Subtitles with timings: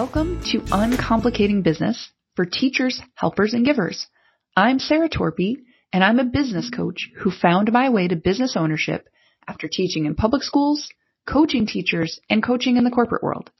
[0.00, 4.06] Welcome to Uncomplicating Business for teachers, helpers, and givers.
[4.56, 5.56] I'm Sarah Torpey,
[5.92, 9.08] and I'm a business coach who found my way to business ownership
[9.48, 10.88] after teaching in public schools,
[11.26, 13.50] coaching teachers, and coaching in the corporate world.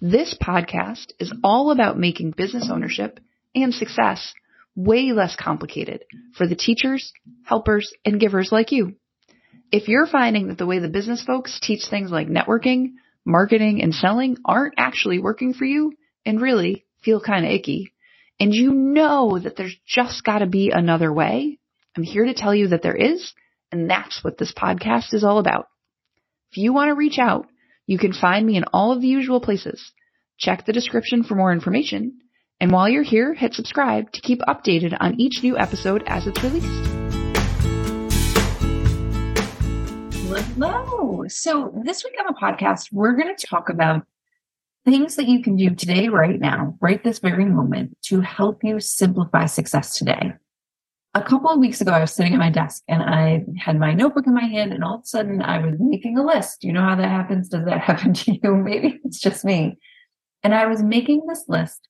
[0.00, 3.20] This podcast is all about making business ownership
[3.54, 4.32] and success
[4.74, 6.04] way less complicated
[6.38, 7.12] for the teachers,
[7.44, 8.94] helpers, and givers like you.
[9.70, 12.92] If you're finding that the way the business folks teach things like networking,
[13.26, 15.92] marketing, and selling aren't actually working for you
[16.24, 17.92] and really feel kind of icky,
[18.40, 21.58] and you know that there's just got to be another way,
[21.96, 23.32] I'm here to tell you that there is,
[23.72, 25.68] and that's what this podcast is all about.
[26.50, 27.46] If you want to reach out,
[27.86, 29.92] you can find me in all of the usual places.
[30.38, 32.18] Check the description for more information,
[32.60, 36.42] and while you're here, hit subscribe to keep updated on each new episode as it's
[36.42, 37.05] released.
[40.36, 41.24] Hello.
[41.28, 44.02] So, this week on the podcast, we're going to talk about
[44.84, 48.78] things that you can do today, right now, right this very moment, to help you
[48.78, 50.34] simplify success today.
[51.14, 53.94] A couple of weeks ago, I was sitting at my desk and I had my
[53.94, 56.64] notebook in my hand, and all of a sudden, I was making a list.
[56.64, 57.48] You know how that happens?
[57.48, 58.54] Does that happen to you?
[58.56, 59.78] Maybe it's just me.
[60.42, 61.88] And I was making this list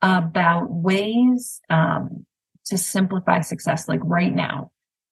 [0.00, 2.24] about ways um,
[2.64, 4.70] to simplify success, like right now.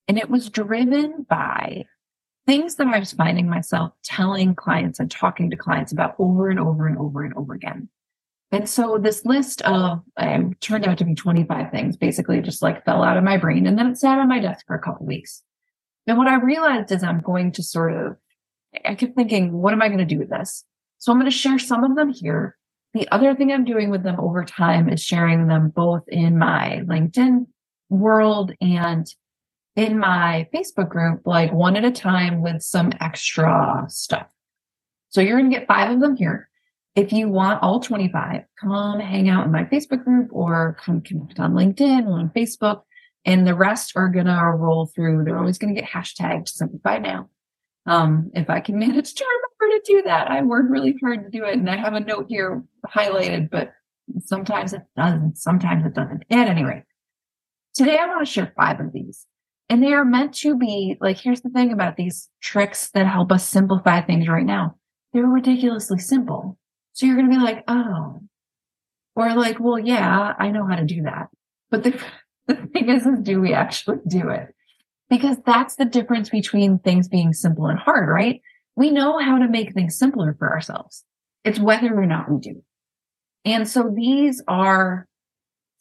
[0.08, 1.84] And it was driven by
[2.46, 6.58] things that I was finding myself telling clients and talking to clients about over and
[6.58, 7.88] over and over and over again.
[8.50, 12.84] And so this list of um, turned out to be 25 things, basically just like
[12.84, 13.66] fell out of my brain.
[13.66, 15.42] And then it sat on my desk for a couple weeks.
[16.06, 18.16] And what I realized is I'm going to sort of,
[18.84, 20.64] I kept thinking, what am I going to do with this?
[20.98, 22.56] So I'm going to share some of them here.
[22.92, 26.82] The other thing I'm doing with them over time is sharing them both in my
[26.84, 27.46] LinkedIn
[27.88, 29.06] world and
[29.76, 34.28] in my Facebook group, like one at a time with some extra stuff.
[35.08, 36.48] So you're going to get five of them here.
[36.94, 41.40] If you want all 25, come hang out in my Facebook group or come connect
[41.40, 42.82] on LinkedIn or on Facebook.
[43.24, 45.24] And the rest are going to roll through.
[45.24, 47.30] They're always going to get hashtagged simplify now.
[47.86, 51.30] Um, if I can manage to remember to do that, I work really hard to
[51.30, 51.54] do it.
[51.54, 53.72] And I have a note here highlighted, but
[54.20, 55.38] sometimes it doesn't.
[55.38, 56.24] Sometimes it doesn't.
[56.30, 56.84] At any rate,
[57.74, 59.26] today I want to share five of these.
[59.72, 63.32] And they are meant to be like, here's the thing about these tricks that help
[63.32, 64.76] us simplify things right now.
[65.14, 66.58] They're ridiculously simple.
[66.92, 68.20] So you're going to be like, oh,
[69.16, 71.28] or like, well, yeah, I know how to do that.
[71.70, 71.98] But the,
[72.48, 74.54] the thing is, is do we actually do it?
[75.08, 78.42] Because that's the difference between things being simple and hard, right?
[78.76, 81.02] We know how to make things simpler for ourselves.
[81.46, 82.62] It's whether or not we do.
[83.46, 85.08] And so these are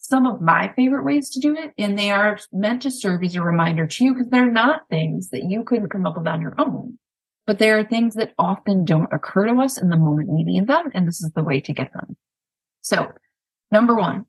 [0.01, 1.73] some of my favorite ways to do it.
[1.77, 5.29] And they are meant to serve as a reminder to you because they're not things
[5.29, 6.97] that you couldn't come up with on your own,
[7.47, 10.67] but they are things that often don't occur to us in the moment we need
[10.67, 10.89] them.
[10.93, 12.17] And this is the way to get them.
[12.81, 13.11] So
[13.71, 14.25] number one,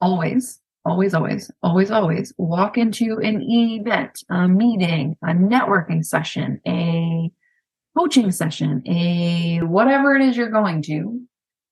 [0.00, 7.30] always, always, always, always, always walk into an event, a meeting, a networking session, a
[7.98, 11.20] coaching session, a whatever it is you're going to,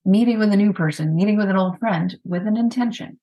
[0.04, 3.18] meeting with a new person, meeting with an old friend with an intention.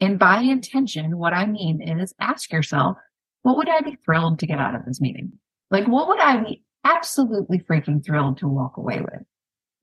[0.00, 2.98] And by intention, what I mean is ask yourself,
[3.42, 5.32] what would I be thrilled to get out of this meeting?
[5.70, 9.22] Like, what would I be absolutely freaking thrilled to walk away with?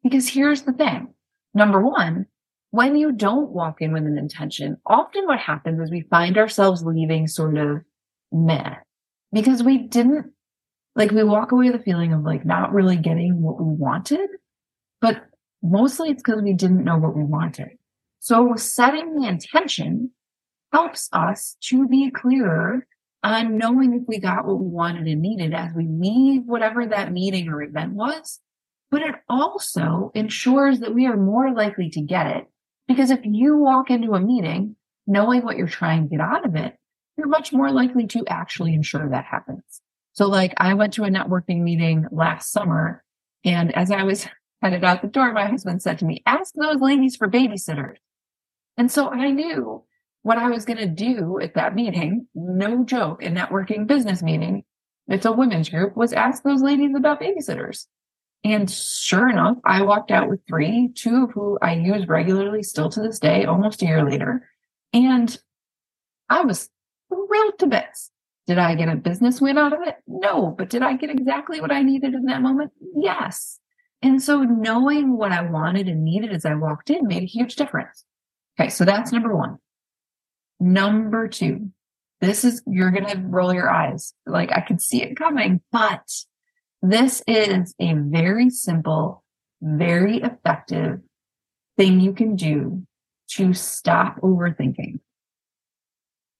[0.03, 1.13] Because here's the thing.
[1.53, 2.28] Number one,
[2.72, 6.84] when you don't walk in with an intention, often what happens is we find ourselves
[6.84, 7.81] leaving sort of
[8.31, 8.75] meh
[9.31, 10.31] because we didn't
[10.95, 14.30] like we walk away with a feeling of like not really getting what we wanted,
[15.01, 15.24] but
[15.62, 17.69] mostly it's because we didn't know what we wanted.
[18.24, 20.12] So setting the intention
[20.72, 22.88] helps us to be clearer
[23.22, 27.12] on knowing if we got what we wanted and needed as we leave whatever that
[27.12, 28.40] meeting or event was.
[28.90, 32.48] But it also ensures that we are more likely to get it
[32.88, 36.56] because if you walk into a meeting knowing what you're trying to get out of
[36.56, 36.78] it,
[37.18, 39.82] you're much more likely to actually ensure that happens.
[40.14, 43.04] So like I went to a networking meeting last summer
[43.44, 44.30] and as I was
[44.62, 47.98] headed out the door, my husband said to me, ask those ladies for babysitters.
[48.78, 49.84] And so I knew
[50.24, 52.28] what I was going to do at that meeting.
[52.34, 54.64] No joke, a networking business meeting.
[55.08, 57.86] It's a women's group was ask those ladies about babysitters.
[58.46, 62.90] And sure enough, I walked out with three, two of who I use regularly still
[62.90, 64.50] to this day, almost a year later.
[64.92, 65.38] And
[66.30, 66.69] I was
[67.10, 68.12] thrilled to bits.
[68.48, 69.96] Did I get a business win out of it?
[70.08, 72.72] No, but did I get exactly what I needed in that moment?
[72.98, 73.60] Yes.
[74.02, 77.56] And so knowing what I wanted and needed as I walked in made a huge
[77.56, 78.04] difference.
[78.60, 79.58] Okay, so that's number one.
[80.60, 81.72] Number two,
[82.22, 84.14] this is, you're going to roll your eyes.
[84.26, 86.08] Like I could see it coming, but
[86.82, 89.24] this is a very simple,
[89.62, 91.00] very effective
[91.78, 92.86] thing you can do
[93.32, 95.00] to stop overthinking.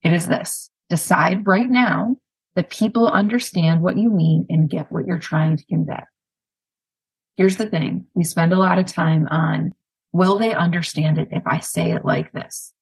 [0.02, 2.16] It is this decide right now
[2.54, 6.02] that people understand what you mean and get what you're trying to convey.
[7.36, 9.72] Here's the thing we spend a lot of time on
[10.14, 12.72] will they understand it if I say it like this?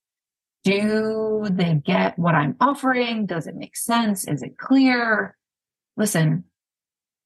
[0.64, 3.26] Do they get what I'm offering?
[3.26, 4.28] Does it make sense?
[4.28, 5.36] Is it clear?
[5.96, 6.44] Listen,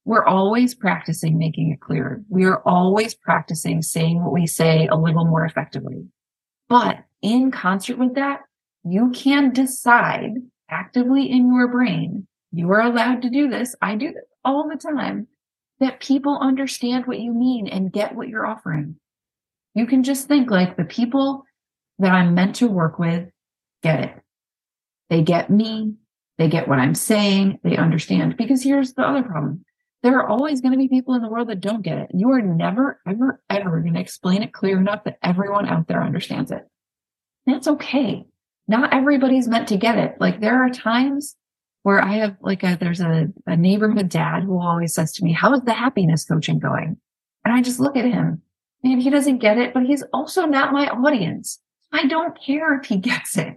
[0.05, 2.23] we're always practicing making it clear.
[2.29, 6.06] We are always practicing saying what we say a little more effectively.
[6.69, 8.43] But in concert with that,
[8.85, 10.35] you can decide
[10.70, 13.75] actively in your brain, you are allowed to do this.
[13.82, 15.26] I do this all the time
[15.81, 18.97] that people understand what you mean and get what you're offering.
[19.76, 21.44] You can just think like the people
[21.99, 23.28] that I'm meant to work with
[23.82, 24.23] get it.
[25.11, 25.96] They get me.
[26.38, 27.58] They get what I'm saying.
[27.62, 28.38] They understand.
[28.38, 29.67] Because here's the other problem.
[30.02, 32.11] There are always going to be people in the world that don't get it.
[32.14, 36.02] You are never, ever, ever going to explain it clear enough that everyone out there
[36.02, 36.67] understands it.
[37.44, 38.25] That's okay.
[38.67, 40.17] Not everybody's meant to get it.
[40.19, 41.37] Like there are times
[41.82, 45.34] where I have like a, there's a, a neighborhood dad who always says to me,
[45.34, 46.96] how is the happiness coaching going?
[47.44, 48.40] And I just look at him
[48.86, 51.60] he doesn't get it, but he's also not my audience.
[51.92, 53.56] I don't care if he gets it.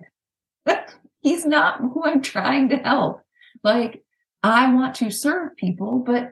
[1.22, 3.22] he's not who I'm trying to help.
[3.64, 4.04] Like
[4.44, 6.32] I want to serve people, but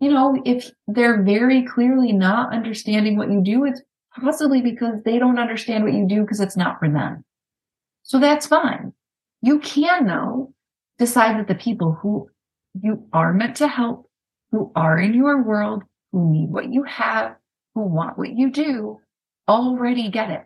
[0.00, 3.80] you know, if they're very clearly not understanding what you do, it's
[4.20, 7.24] possibly because they don't understand what you do because it's not for them.
[8.02, 8.92] So that's fine.
[9.40, 10.52] You can though
[10.98, 12.28] decide that the people who
[12.80, 14.10] you are meant to help,
[14.50, 17.36] who are in your world, who need what you have,
[17.74, 19.00] who want what you do,
[19.48, 20.44] already get it.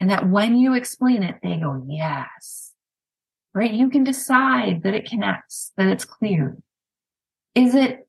[0.00, 2.72] And that when you explain it, they go, yes,
[3.54, 3.72] right?
[3.72, 6.56] You can decide that it connects, that it's clear.
[7.54, 8.06] Is it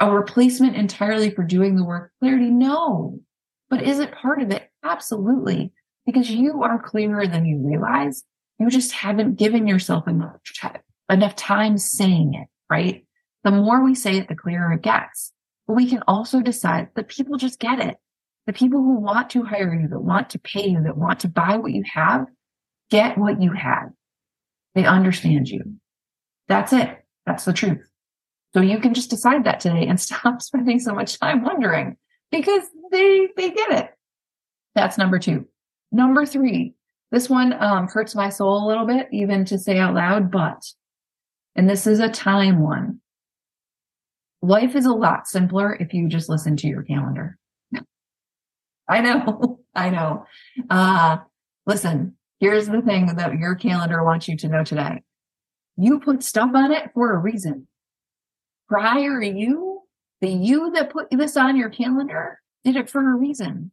[0.00, 2.50] a replacement entirely for doing the work clarity?
[2.50, 3.20] No.
[3.68, 4.68] But is it part of it?
[4.82, 5.72] Absolutely.
[6.06, 8.24] Because you are clearer than you realize.
[8.58, 10.36] You just haven't given yourself enough,
[11.08, 13.06] enough time saying it, right?
[13.44, 15.32] The more we say it, the clearer it gets.
[15.70, 17.96] But we can also decide that people just get it.
[18.48, 21.28] The people who want to hire you, that want to pay you, that want to
[21.28, 22.26] buy what you have,
[22.90, 23.90] get what you have.
[24.74, 25.76] They understand you.
[26.48, 26.90] That's it.
[27.24, 27.88] That's the truth.
[28.52, 31.96] So you can just decide that today and stop spending so much time wondering
[32.32, 33.90] because they, they get it.
[34.74, 35.46] That's number two.
[35.92, 36.74] Number three,
[37.12, 40.64] this one um, hurts my soul a little bit, even to say out loud, but,
[41.54, 43.00] and this is a time one.
[44.42, 47.36] Life is a lot simpler if you just listen to your calendar.
[48.88, 50.26] I know, I know.
[50.68, 51.18] Uh,
[51.66, 55.02] listen, Here's the thing that your calendar wants you to know today.
[55.76, 57.68] You put stuff on it for a reason.
[58.66, 59.82] Prior you,
[60.22, 63.72] the you that put this on your calendar did it for a reason.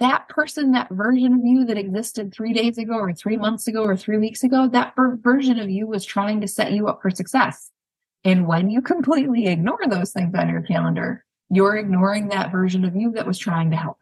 [0.00, 3.84] That person, that version of you that existed three days ago or three months ago
[3.84, 7.10] or three weeks ago, that version of you was trying to set you up for
[7.10, 7.70] success.
[8.24, 12.96] And when you completely ignore those things on your calendar, you're ignoring that version of
[12.96, 13.98] you that was trying to help.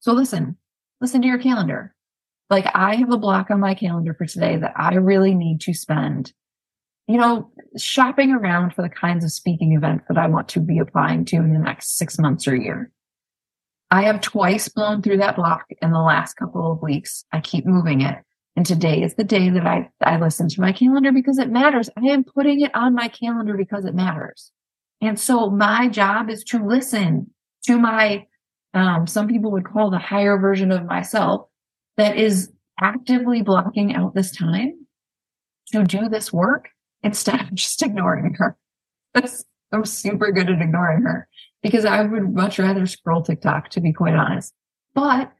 [0.00, 0.56] So listen,
[1.00, 1.94] listen to your calendar.
[2.50, 5.74] Like I have a block on my calendar for today that I really need to
[5.74, 6.32] spend,
[7.06, 10.78] you know, shopping around for the kinds of speaking events that I want to be
[10.78, 12.90] applying to in the next six months or year.
[13.90, 17.24] I have twice blown through that block in the last couple of weeks.
[17.32, 18.18] I keep moving it.
[18.58, 21.88] And today is the day that I, I listen to my calendar because it matters.
[21.96, 24.50] I am putting it on my calendar because it matters.
[25.00, 27.30] And so my job is to listen
[27.66, 28.26] to my,
[28.74, 31.46] um, some people would call the higher version of myself
[31.98, 32.50] that is
[32.80, 34.88] actively blocking out this time
[35.70, 36.70] to do this work
[37.04, 38.58] instead of just ignoring her.
[39.14, 41.28] I'm super good at ignoring her
[41.62, 44.52] because I would much rather scroll TikTok, to be quite honest.
[44.94, 45.30] But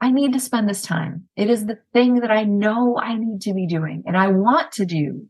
[0.00, 1.28] I need to spend this time.
[1.36, 4.72] It is the thing that I know I need to be doing and I want
[4.72, 5.26] to do.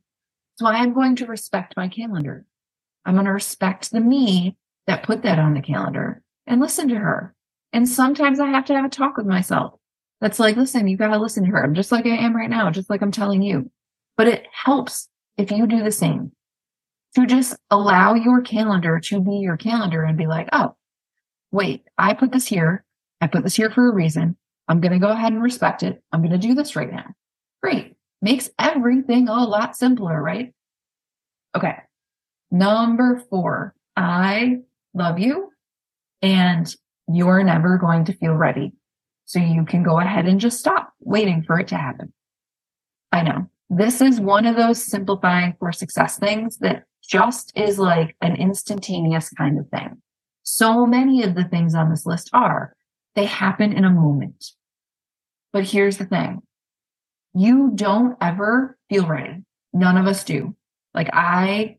[0.56, 2.44] So I am going to respect my calendar.
[3.04, 4.56] I'm going to respect the me
[4.86, 7.34] that put that on the calendar and listen to her.
[7.72, 9.74] And sometimes I have to have a talk with myself
[10.20, 11.62] that's like, listen, you got to listen to her.
[11.62, 13.70] I'm just like I am right now, just like I'm telling you.
[14.16, 16.32] But it helps if you do the same
[17.14, 20.74] to just allow your calendar to be your calendar and be like, oh,
[21.52, 22.84] wait, I put this here.
[23.20, 24.36] I put this here for a reason.
[24.68, 26.02] I'm going to go ahead and respect it.
[26.12, 27.06] I'm going to do this right now.
[27.62, 27.94] Great.
[28.22, 30.52] Makes everything a lot simpler, right?
[31.56, 31.76] Okay.
[32.50, 34.58] Number four, I
[34.94, 35.50] love you
[36.22, 36.74] and
[37.08, 38.72] you're never going to feel ready.
[39.24, 42.12] So you can go ahead and just stop waiting for it to happen.
[43.12, 48.16] I know this is one of those simplifying for success things that just is like
[48.20, 50.00] an instantaneous kind of thing.
[50.44, 52.75] So many of the things on this list are,
[53.16, 54.52] they happen in a moment.
[55.52, 56.42] But here's the thing
[57.34, 59.42] you don't ever feel ready.
[59.72, 60.54] None of us do.
[60.94, 61.78] Like I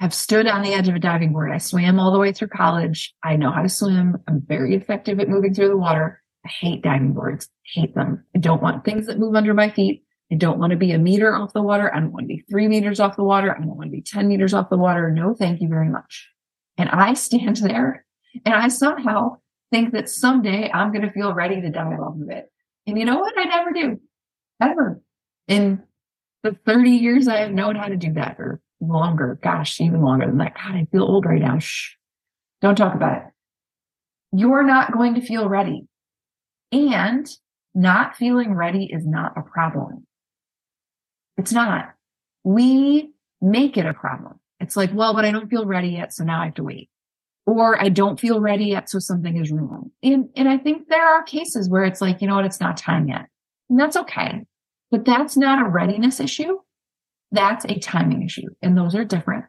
[0.00, 1.50] have stood on the edge of a diving board.
[1.52, 3.14] I swam all the way through college.
[3.22, 4.16] I know how to swim.
[4.28, 6.22] I'm very effective at moving through the water.
[6.44, 7.48] I hate diving boards.
[7.64, 8.24] hate them.
[8.34, 10.04] I don't want things that move under my feet.
[10.30, 11.92] I don't want to be a meter off the water.
[11.92, 13.54] I don't want to be three meters off the water.
[13.54, 15.10] I don't want to be 10 meters off the water.
[15.10, 16.28] No, thank you very much.
[16.76, 18.04] And I stand there
[18.44, 19.38] and I somehow
[19.70, 22.50] think that someday I'm going to feel ready to dive off of it.
[22.86, 23.34] And you know what?
[23.36, 24.00] I never do.
[24.62, 25.00] Ever.
[25.46, 25.82] In
[26.42, 29.38] the 30 years I have known how to do that or longer.
[29.42, 30.54] Gosh, even longer than that.
[30.54, 31.58] God, I feel old right now.
[31.58, 31.94] Shh.
[32.60, 33.22] Don't talk about it.
[34.32, 35.86] You're not going to feel ready.
[36.72, 37.28] And
[37.74, 40.06] not feeling ready is not a problem.
[41.36, 41.92] It's not.
[42.44, 44.40] We make it a problem.
[44.60, 46.12] It's like, well, but I don't feel ready yet.
[46.12, 46.90] So now I have to wait.
[47.48, 48.90] Or I don't feel ready yet.
[48.90, 49.90] So something is wrong.
[50.02, 52.44] And, and I think there are cases where it's like, you know what?
[52.44, 53.24] It's not time yet.
[53.70, 54.44] And that's okay.
[54.90, 56.58] But that's not a readiness issue.
[57.32, 58.48] That's a timing issue.
[58.60, 59.46] And those are different.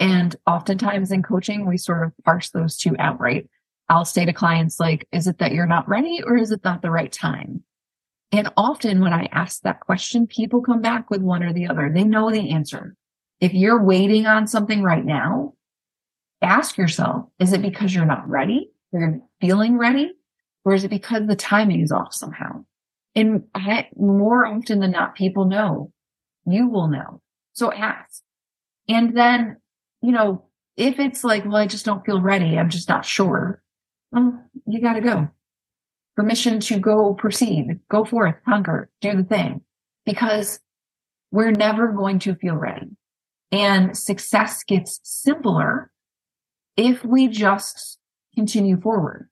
[0.00, 3.48] And oftentimes in coaching, we sort of parse those two out, right?
[3.88, 6.82] I'll say to clients, like, is it that you're not ready or is it not
[6.82, 7.62] the right time?
[8.32, 11.88] And often when I ask that question, people come back with one or the other.
[11.88, 12.96] They know the answer.
[13.38, 15.54] If you're waiting on something right now,
[16.42, 18.70] ask yourself, is it because you're not ready?
[18.92, 20.12] You're feeling ready?
[20.64, 22.64] Or is it because the timing is off somehow?
[23.14, 25.92] And I, more often than not, people know.
[26.46, 27.20] You will know.
[27.52, 28.22] So ask.
[28.88, 29.56] And then,
[30.02, 32.58] you know, if it's like, well, I just don't feel ready.
[32.58, 33.62] I'm just not sure
[34.12, 35.28] well, you got to go.
[36.16, 39.62] Permission to go proceed, go forth, conquer, do the thing,
[40.04, 40.60] because
[41.30, 42.88] we're never going to feel ready.
[43.52, 45.89] And success gets simpler
[46.76, 47.98] if we just
[48.34, 49.28] continue forward.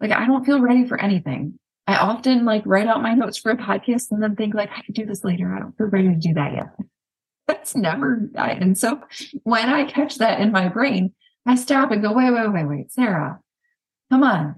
[0.00, 1.58] Like, I don't feel ready for anything.
[1.86, 4.82] I often like write out my notes for a podcast and then think like, I
[4.82, 5.54] could do this later.
[5.54, 6.68] I don't feel ready to do that yet.
[7.46, 9.00] That's never, I, and so
[9.42, 11.12] when I catch that in my brain,
[11.46, 13.40] I stop and go, wait, wait, wait, wait, Sarah,
[14.10, 14.56] Come on.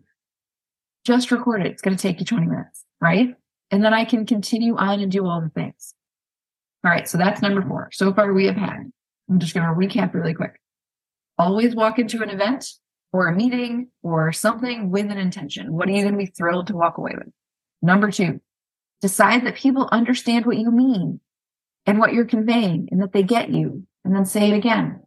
[1.05, 1.67] Just record it.
[1.67, 3.35] It's going to take you 20 minutes, right?
[3.71, 5.95] And then I can continue on and do all the things.
[6.85, 7.09] All right.
[7.09, 7.91] So that's number four.
[7.93, 8.91] So far we have had,
[9.29, 10.59] I'm just going to recap really quick.
[11.43, 12.73] Always walk into an event
[13.13, 15.73] or a meeting or something with an intention.
[15.73, 17.33] What are you going to be thrilled to walk away with?
[17.83, 18.41] Number two,
[19.01, 21.19] decide that people understand what you mean
[21.85, 23.85] and what you're conveying and that they get you.
[24.05, 25.01] And then say it again.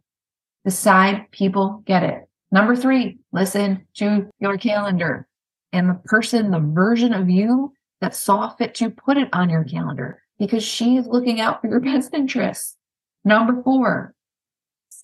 [0.66, 2.28] Decide people get it.
[2.52, 5.26] Number three, listen to your calendar
[5.72, 9.64] and the person, the version of you that saw fit to put it on your
[9.64, 12.76] calendar because she's looking out for your best interests.
[13.24, 14.14] Number four,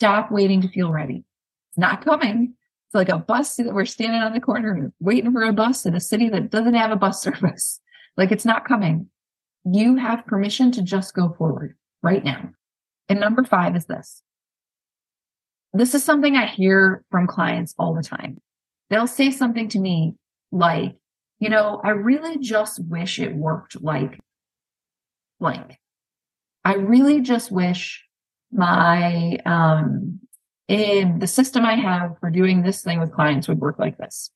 [0.02, 1.22] stop waiting to feel ready.
[1.70, 2.54] It's not coming.
[2.88, 5.94] It's like a bus that we're standing on the corner waiting for a bus in
[5.94, 7.80] a city that doesn't have a bus service.
[8.16, 9.06] Like it's not coming.
[9.64, 12.50] You have permission to just go forward right now.
[13.08, 14.24] And number five is this
[15.72, 18.38] this is something I hear from clients all the time.
[18.90, 20.16] They'll say something to me
[20.50, 20.96] like,
[21.38, 24.18] you know, I really just wish it worked like
[25.38, 25.78] blank.
[26.64, 28.04] I really just wish
[28.52, 30.20] my, um,
[30.68, 34.30] in the system I have for doing this thing with clients would work like this.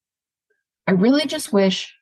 [0.87, 1.95] I really just wish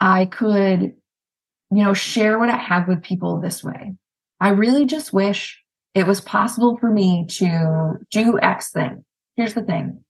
[0.00, 3.94] I could, you know, share what I have with people this way.
[4.40, 5.62] I really just wish
[5.94, 9.04] it was possible for me to do X thing.
[9.36, 10.04] Here's the thing.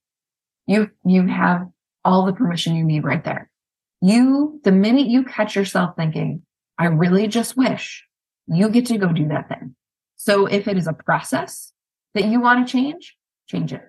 [0.67, 1.67] You, you have
[2.05, 3.49] all the permission you need right there.
[4.01, 6.43] You, the minute you catch yourself thinking,
[6.77, 8.05] I really just wish
[8.47, 9.75] you get to go do that thing.
[10.23, 11.73] So if it is a process
[12.13, 13.15] that you want to change,
[13.47, 13.83] change it.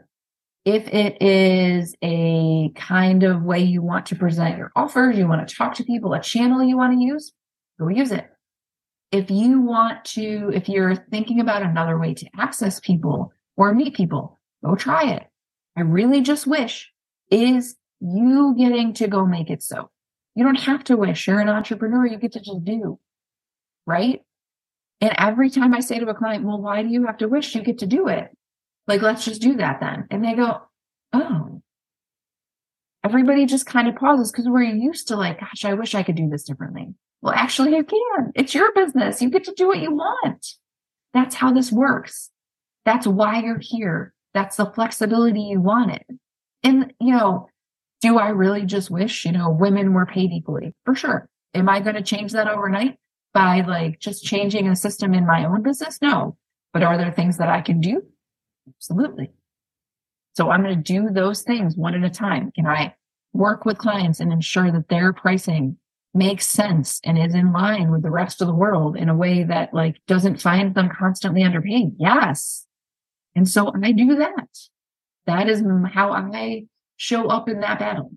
[0.64, 5.46] If it is a kind of way you want to present your offers, you want
[5.46, 7.32] to talk to people, a channel you want to use,
[7.78, 8.28] go use it
[9.12, 13.94] if you want to, if you're thinking about another way to access people or meet
[13.94, 15.26] people, go try it.
[15.76, 16.90] I really just wish
[17.30, 19.90] is you getting to go make it so.
[20.34, 21.26] You don't have to wish.
[21.26, 22.06] You're an entrepreneur.
[22.06, 22.98] You get to just do.
[23.86, 24.22] Right.
[25.02, 27.56] And every time I say to a client, well, why do you have to wish?
[27.56, 28.30] You get to do it.
[28.86, 30.06] Like, let's just do that then.
[30.12, 30.62] And they go,
[31.12, 31.60] oh,
[33.02, 36.14] everybody just kind of pauses because we're used to like, gosh, I wish I could
[36.14, 36.94] do this differently.
[37.20, 38.30] Well, actually, you can.
[38.36, 39.20] It's your business.
[39.20, 40.46] You get to do what you want.
[41.12, 42.30] That's how this works.
[42.84, 44.14] That's why you're here.
[44.34, 46.04] That's the flexibility you wanted.
[46.62, 47.48] And, you know,
[48.02, 50.74] do I really just wish, you know, women were paid equally?
[50.84, 51.28] For sure.
[51.54, 52.98] Am I going to change that overnight
[53.32, 55.98] by like just changing a system in my own business?
[56.00, 56.36] No.
[56.72, 58.02] But are there things that I can do?
[58.68, 59.30] Absolutely.
[60.34, 62.52] So I'm going to do those things one at a time.
[62.52, 62.94] Can I
[63.32, 65.76] work with clients and ensure that their pricing
[66.14, 69.44] makes sense and is in line with the rest of the world in a way
[69.44, 71.92] that like doesn't find them constantly underpaid?
[71.98, 72.66] Yes.
[73.34, 74.48] And so I do that.
[75.26, 75.62] That is
[75.92, 76.64] how I
[76.96, 78.12] show up in that battle.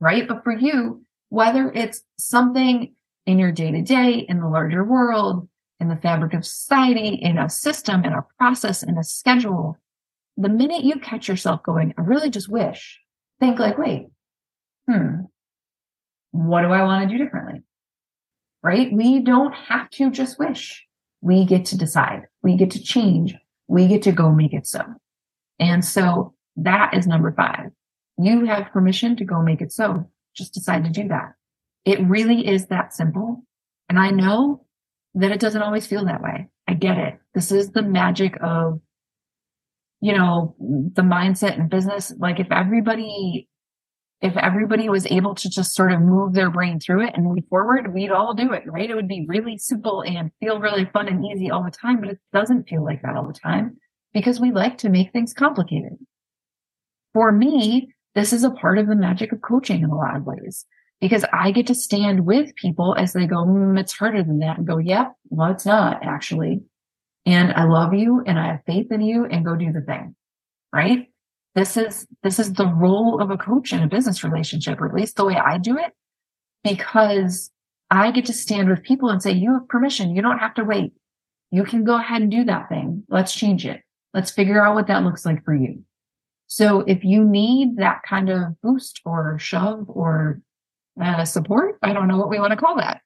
[0.00, 0.26] Right.
[0.26, 2.94] But for you, whether it's something
[3.26, 5.48] in your day to day, in the larger world,
[5.80, 9.78] in the fabric of society, in a system, in a process, in a schedule,
[10.36, 13.00] the minute you catch yourself going, I really just wish,
[13.40, 14.08] think like, wait,
[14.88, 15.22] hmm,
[16.32, 17.62] what do I want to do differently?
[18.62, 18.92] Right?
[18.92, 20.84] We don't have to just wish.
[21.20, 22.22] We get to decide.
[22.42, 23.34] We get to change.
[23.68, 24.82] We get to go make it so.
[25.58, 27.70] And so that is number five.
[28.18, 30.10] You have permission to go make it so.
[30.34, 31.34] Just decide to do that.
[31.84, 33.44] It really is that simple.
[33.88, 34.64] And I know
[35.14, 36.48] that it doesn't always feel that way.
[36.66, 37.18] I get it.
[37.34, 38.80] This is the magic of,
[40.00, 42.12] you know, the mindset and business.
[42.18, 43.48] Like if everybody,
[44.22, 47.44] if everybody was able to just sort of move their brain through it and move
[47.50, 48.90] forward, we'd all do it, right?
[48.90, 52.10] It would be really simple and feel really fun and easy all the time, but
[52.10, 53.76] it doesn't feel like that all the time
[54.14, 55.98] because we like to make things complicated.
[57.12, 60.24] For me, this is a part of the magic of coaching in a lot of
[60.24, 60.64] ways
[61.04, 64.56] because I get to stand with people as they go, mm, it's harder than that
[64.56, 66.62] and go, yep, well, it's not actually.
[67.26, 70.16] And I love you and I have faith in you and go do the thing.
[70.72, 71.08] Right.
[71.54, 74.94] This is, this is the role of a coach in a business relationship, or at
[74.94, 75.92] least the way I do it,
[76.62, 77.50] because
[77.90, 80.16] I get to stand with people and say, you have permission.
[80.16, 80.94] You don't have to wait.
[81.50, 83.04] You can go ahead and do that thing.
[83.10, 83.82] Let's change it.
[84.14, 85.84] Let's figure out what that looks like for you.
[86.46, 90.40] So if you need that kind of boost or shove or
[91.00, 91.78] uh, support.
[91.82, 93.00] I don't know what we want to call that.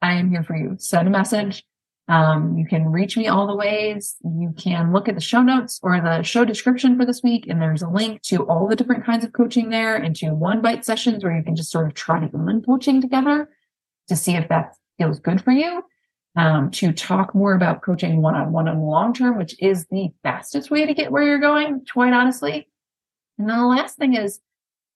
[0.00, 0.76] I am here for you.
[0.78, 1.64] Send a message.
[2.08, 4.16] Um, you can reach me all the ways.
[4.24, 7.62] You can look at the show notes or the show description for this week, and
[7.62, 10.84] there's a link to all the different kinds of coaching there and to one bite
[10.84, 13.48] sessions where you can just sort of try one coaching together
[14.08, 15.82] to see if that feels good for you.
[16.34, 19.86] Um, to talk more about coaching one on one on the long term, which is
[19.88, 22.68] the fastest way to get where you're going, quite honestly.
[23.38, 24.40] And then the last thing is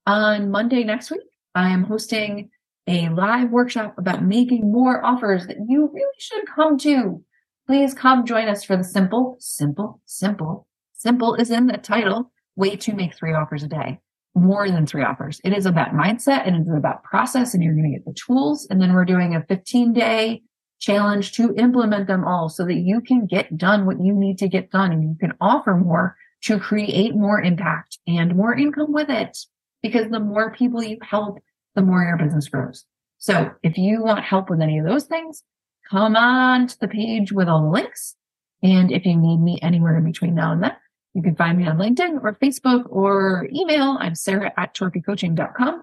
[0.07, 1.21] on Monday next week,
[1.57, 2.51] I am hosting
[2.87, 7.25] a live workshop about making more offers that you really should come to.
[7.67, 12.77] Please come join us for the simple, simple, simple, simple is in the title way
[12.77, 13.99] to make three offers a day.
[14.35, 15.41] More than three offers.
[15.45, 18.67] It is about mindset and it's about process and you're going to get the tools.
[18.69, 20.43] And then we're doing a 15 day
[20.79, 24.49] challenge to implement them all so that you can get done what you need to
[24.49, 29.09] get done and you can offer more to create more impact and more income with
[29.09, 29.39] it.
[29.87, 31.39] Because the more people you help,
[31.75, 32.85] the more your business grows.
[33.19, 35.43] So if you want help with any of those things,
[35.89, 38.17] come on to the page with all the links.
[38.63, 40.73] And if you need me anywhere in between now and then,
[41.15, 43.97] you can find me on LinkedIn or Facebook or email.
[44.01, 45.83] I'm Sarah at torpeycoaching.com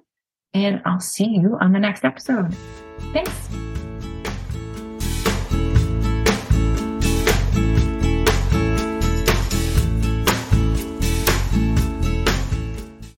[0.54, 2.56] and I'll see you on the next episode.
[3.14, 3.83] Thanks.